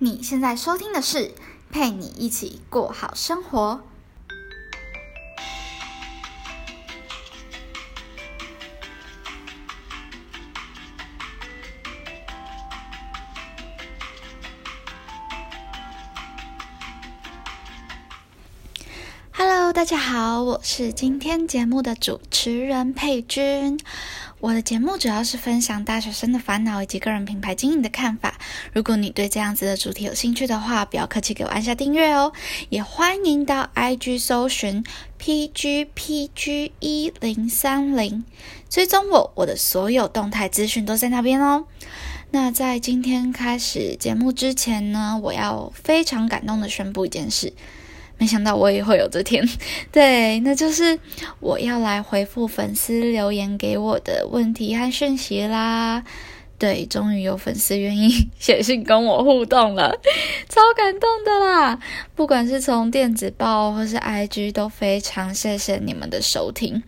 [0.00, 1.34] 你现在收听的是
[1.72, 3.82] 陪你一起过好生活。
[19.32, 23.80] Hello，大家好，我是今天节目的主持人佩君。
[24.40, 28.37] 我的节目主要是分享大学生的烦恼以及个人品牌经营的看法。
[28.72, 32.32] 如果你对这样子的主题有兴趣的话，不要客气，给我按下订阅哦。
[32.68, 34.84] 也欢迎到 IG 搜寻
[35.20, 38.24] PGPG 一零三零，
[38.68, 41.66] 追踪我，我的所有动态资讯都在那边哦。
[42.30, 47.52] 那在今天开始节目之前呢，我要非常感动的宣布一件事。
[48.20, 49.48] 没想到我也会有这天，
[49.92, 50.98] 对，那就是
[51.38, 56.02] 我要来回复粉丝留言给我的问题和讯息啦。
[56.58, 59.98] 对，终于有粉丝愿意 写信跟我互动了，
[60.48, 61.78] 超感动的啦！
[62.14, 66.82] 不管是从电子报或是 IG，都非常谢谢你们的收听。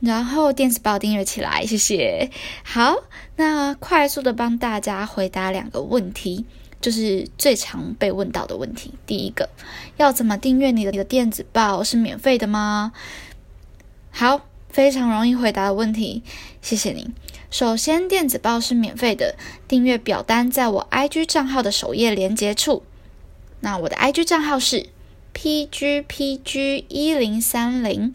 [0.00, 2.30] 然后电子报订阅起来，谢谢。
[2.62, 2.96] 好，
[3.36, 6.46] 那快速的帮大家回答两个问题。
[6.80, 8.92] 就是最常被问到的问题。
[9.06, 9.48] 第一个，
[9.96, 11.82] 要怎么订阅你的你的电子报？
[11.82, 12.92] 是免费的吗？
[14.10, 16.22] 好，非常容易回答的问题，
[16.60, 17.10] 谢谢您。
[17.54, 19.36] 首先，电子报是免费的，
[19.68, 22.82] 订阅表单在我 IG 账号的首页连接处。
[23.60, 24.88] 那我的 IG 账号是
[25.32, 28.12] pgpg 一零三零。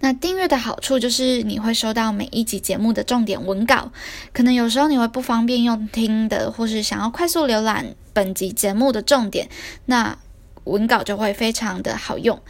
[0.00, 3.92] 那订阅的好处就是你会收到每一集节目的重点文稿，
[4.32, 9.48] 可能有时候你会不方便用听的，或是想要快速浏览本集节目的重点，
[9.86, 10.18] 那
[10.64, 12.42] 文稿就会非常的好用。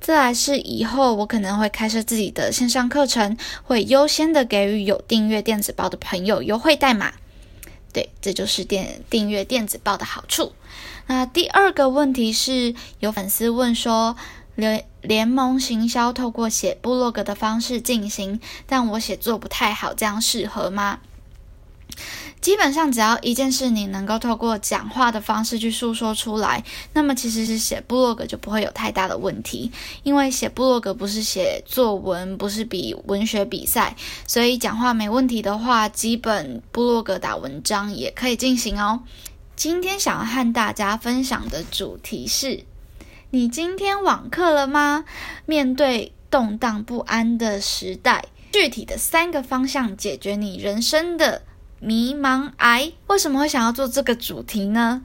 [0.00, 7.12] 再来是以后我可能会开设自己的线上课程，会优先的给予有订阅电子报的朋友优惠代码。
[7.92, 10.52] 对，这就是电订阅电子报的好处。
[11.06, 14.16] 那第二个问题是有粉丝问说。
[14.58, 20.98] 联联盟行销透过写部落格的方式进行，但我写作不太好，这样适合吗？
[22.40, 29.70] 基本上只要一件事你能够透过讲话的方式去诉说出来，那么其实是写部落格就不会有太大的问题。
[30.02, 39.02] 因为写部落格不是写作文，不是比文学比赛，所以讲话没问题的话，基本部落格打文章也可以进行哦。
[39.56, 42.64] 今天想要和大家分享的主题是。
[43.30, 45.04] 你今天网课了吗？
[45.44, 51.42] 面对动荡不安的时代，具体的三个方向解决你人生的
[51.80, 52.92] 迷茫癌。
[53.06, 55.02] 为什么会想要做这个主题呢？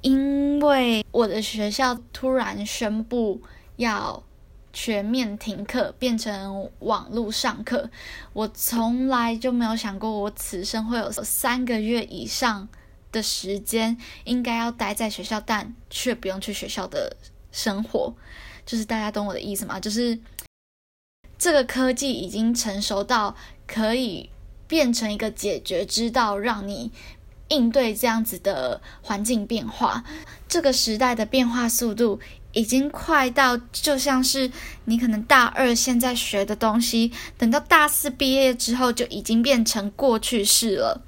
[0.00, 3.40] 因为我的学校突然宣布
[3.76, 4.22] 要
[4.72, 7.90] 全面停课，变成网络上课。
[8.32, 12.68] 我从来就没有想过，我此生会有三个月以上
[13.10, 17.16] 的时间应该要待在学校，但却不用去学校的。
[17.50, 18.14] 生活
[18.66, 19.80] 就是大家懂我的意思吗？
[19.80, 20.16] 就是
[21.38, 23.34] 这个科技已经成熟到
[23.66, 24.28] 可以
[24.68, 26.92] 变成一个解决之道，让你
[27.48, 30.04] 应对这样子的环境变化。
[30.46, 32.20] 这个时代的变化速度
[32.52, 34.50] 已经快到，就像是
[34.84, 41.02] 你可能大二现在学的东西，等到大四毕业之后就已经变成过去式了。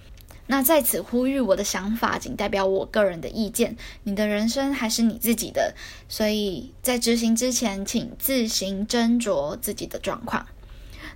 [0.46, 5.74] 那在此呼吁，我的想法仅代表我个人的意见，你的人生还是你自己的，
[6.08, 10.44] 所以在执行之前，请自行斟酌自己的状况。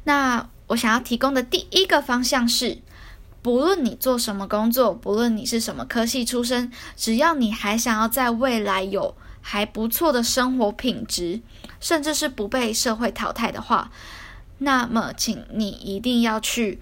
[0.05, 2.79] 那我想要提供的第一个方向是，
[3.43, 11.41] 不论你做什么工作，不论你是什么科系出身，只要你还想要在未来有还不错的生活品质，
[11.81, 13.91] 甚至是不被社会淘汰的话，
[14.59, 16.81] 那么请你一定要去。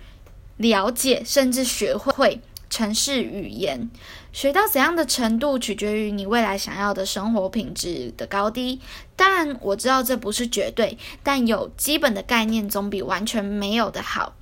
[0.59, 2.41] 了解甚至学会
[2.71, 3.91] 城市语言，
[4.32, 8.81] 学到怎样的程度取决于你未来想要的生活品质的高低。
[9.15, 14.34] 当然，我知道这不是绝对，但有基本的概念总比完全没有的好。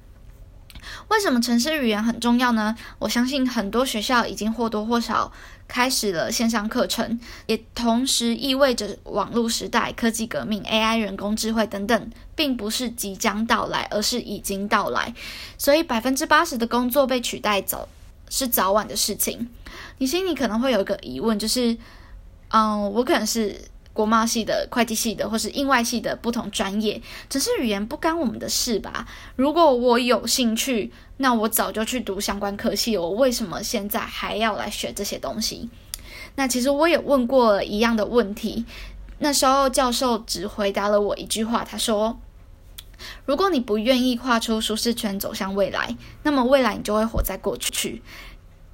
[1.08, 2.74] 为什么城市语言很重要呢？
[3.00, 5.30] 我相信很多学校已经或多或少
[5.66, 15.12] 开始了线上课程，也同时意味着网络时代、科技革命、AI、人工智慧等等，并不是即将到来，而是已经到来。
[15.58, 17.88] 所以百分之八十的工作被取代走
[18.30, 19.50] 是早晚的事情。
[20.00, 21.76] 你心里可能会有一个疑问，就是，
[22.48, 23.70] 嗯，我可能是。
[23.92, 29.04] 国贸系的、会计系的，或是应外系的不同专业，只是语言不干我们的事吧？
[29.34, 35.68] 如果我有兴趣，那我早就去读相关科系，我为什么现在还要来学这些东西？
[36.36, 38.64] 那其实我也问过了一样的问题，
[39.18, 42.20] 那时候教授只回答了我一句话，他说
[43.26, 48.02] ：“如果你不愿意跨出舒适圈走向未来，那么未来你就会活在过去。”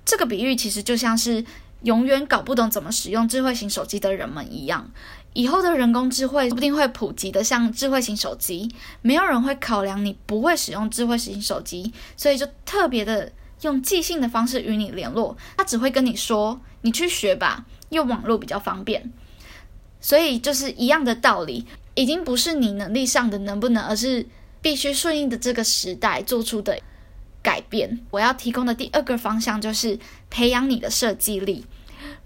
[0.06, 1.44] 这个比喻其实就像是。
[1.82, 4.90] 永远搞不懂怎么使用智慧型手机的人们一样。
[5.34, 8.68] 以后的人工智慧说不定会普及的像智慧型手机，
[9.02, 13.30] 没有人会考量你不会使用智慧型手机，所以就特别的
[13.60, 15.36] 用寄信的方式与你联络。
[15.56, 19.12] 他只会跟你说：“你去学吧，用网络比较方便。”
[20.00, 24.26] 所以就是一样的道理，已经不是你能力上的能不能，而是
[24.62, 26.80] 必须顺应的这个时代做出的
[27.46, 28.00] 改变。
[28.10, 29.96] 我要提供的第二个方向就是
[30.28, 31.64] 培养你的设计力，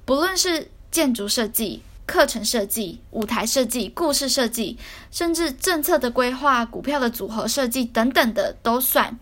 [0.07, 1.83] 不论是建筑设计。
[2.07, 4.77] 课程设计、舞台设计、故事设计，
[5.13, 9.17] 甚至政策的规划、股票的组合设计等等的都算。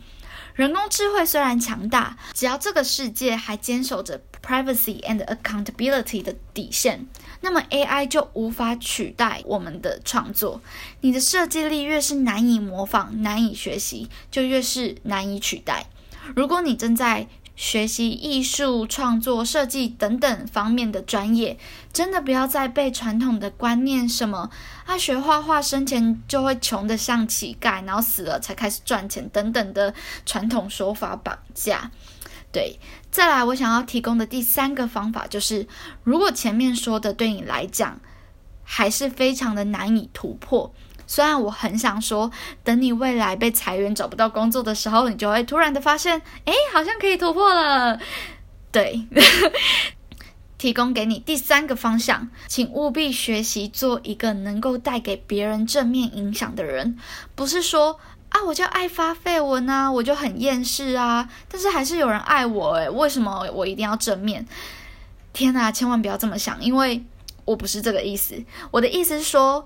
[0.58, 7.06] 人工智慧虽然强大，只要这个世界还坚守着 privacy and accountability 的底线，
[7.42, 10.60] 那么 AI 就无法取代我们的创作。
[11.02, 15.86] 你的设计力越是难以模仿、难以学习，就越是难以取代。
[16.34, 17.28] 如果你正在
[17.58, 21.58] 学习艺术创作、设计等等方面的专业，
[21.92, 24.48] 真的不要再被传统的观念，什么
[24.86, 29.92] 啊学画画生前就会穷得像乞丐，然后死了才开始赚钱等等的
[30.24, 31.90] 传统说法绑架。
[32.52, 32.78] 对，
[33.10, 35.66] 再来我想要提供的第三个方法就是，
[36.04, 38.00] 如果前面说的对你来讲
[38.62, 40.72] 还是非常的难以突破。
[41.10, 42.30] 虽然我很想说，
[42.62, 47.98] 等你未来被裁员找不到工作的时候，你就会突然的发现，哎，好像可以突破了。
[48.70, 49.06] 对，
[50.58, 56.98] 提供给你第三个方向，请务必学习做一个能够带给别人正面影响的人。
[57.34, 64.46] 不是说啊，我就爱发绯闻啊，我就很厌世啊，但是还是有人爱我诶，为什么我一定要正面？
[65.32, 67.02] 天哪，千万不要这么想，因为
[67.46, 68.44] 我不是这个意思。
[68.70, 69.64] 我的意思是说。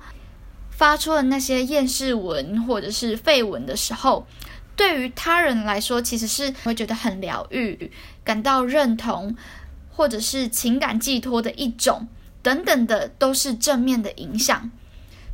[0.73, 4.27] 发出了那些厌世文或者是废文的时候，
[4.75, 7.93] 对于他人来说，其实是会觉得很疗愈、
[8.25, 9.37] 感到认同，
[9.91, 12.09] 或者是情感寄托的一种
[12.43, 14.71] 等等的，都是正面的影响。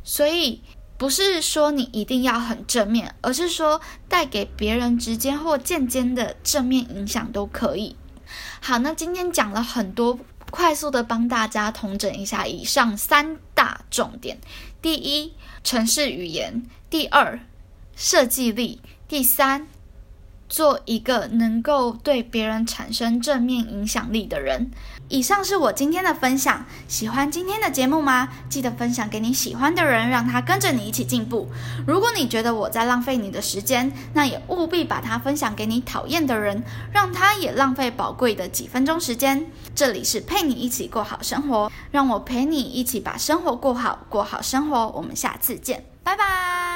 [0.03, 0.61] 所以
[0.97, 7.95] 不是说你一定要很正面，而是说带给别人直接或间接的正面影响都可以。
[8.61, 10.19] 好，那今天讲了很多。
[10.51, 13.37] 快速的帮大家统整一下以上三
[13.89, 14.39] 重点：
[14.81, 15.33] 第一，
[15.63, 17.39] 城市语言；第二，
[17.95, 19.67] 设计力；第三。
[20.49, 24.71] 做一个能够对别人产生正面影响力的人。
[25.07, 26.65] 以上是我今天的分享。
[26.87, 28.27] 喜欢今天的节目吗？
[28.49, 31.49] 记得分享给你喜欢的人，让他跟着你一起进步。
[31.87, 39.45] 如果你觉得我在浪费你的时间，那也务必把它分享给你讨厌的人，让他也浪费宝贵的几分钟时间。
[39.73, 44.89] 这里是陪你一起过好生活，让我陪你一起把生活过好，过好生活。
[44.89, 46.68] 我们下次见，拜拜。